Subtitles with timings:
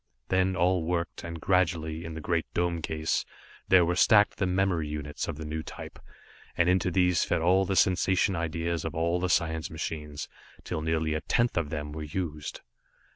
[0.29, 3.23] Then all worked, and gradually, in the great dome case,
[3.67, 5.99] there were stacked the memory units of the new type,
[6.57, 10.27] and into these fed all the sensation ideas of all the science machines,
[10.63, 12.61] till nearly a tenth of them were used.